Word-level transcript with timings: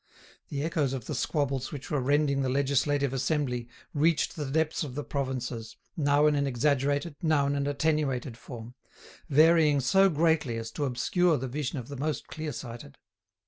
The 0.49 0.63
echoes 0.63 0.93
of 0.93 1.05
the 1.05 1.13
squabbles 1.13 1.71
which 1.71 1.91
were 1.91 2.01
rending 2.01 2.41
the 2.41 2.49
Legislative 2.49 3.13
Assembly 3.13 3.69
reached 3.93 4.35
the 4.35 4.49
depths 4.49 4.83
of 4.83 4.95
the 4.95 5.03
provinces, 5.03 5.77
now 5.95 6.25
in 6.25 6.33
an 6.33 6.47
exaggerated, 6.47 7.15
now 7.21 7.45
in 7.45 7.55
an 7.55 7.67
attenuated 7.67 8.35
form, 8.35 8.73
varying 9.29 9.79
so 9.79 10.09
greatly 10.09 10.57
as 10.57 10.71
to 10.71 10.85
obscure 10.85 11.37
the 11.37 11.47
vision 11.47 11.77
of 11.77 11.87
the 11.87 11.97
most 11.97 12.25
clear 12.29 12.51
sighted. 12.51 12.97